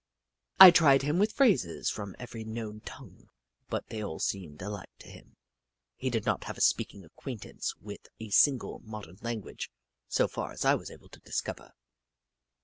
I 0.59 0.71
tried 0.71 1.03
him 1.03 1.19
with 1.19 1.31
phrases 1.31 1.91
from 1.91 2.15
every 2.17 2.43
known 2.43 2.79
tongue, 2.81 3.29
but 3.69 3.85
they 3.89 4.03
all 4.03 4.17
seemed 4.17 4.59
alike 4.59 4.89
to 4.97 5.07
him. 5.07 5.37
He 5.95 6.09
did 6.09 6.25
not 6.25 6.45
have 6.45 6.57
a 6.57 6.61
speaking 6.61 7.03
acquaintance 7.05 7.75
with 7.79 8.07
a 8.19 8.31
single 8.31 8.79
modern 8.79 9.19
language, 9.21 9.69
so 10.07 10.27
far 10.27 10.53
as 10.53 10.65
I 10.65 10.73
was 10.73 10.89
able 10.89 11.09
to 11.09 11.19
discover. 11.19 11.73